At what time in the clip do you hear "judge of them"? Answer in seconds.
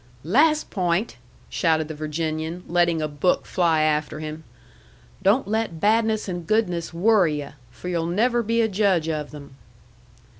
8.67-9.57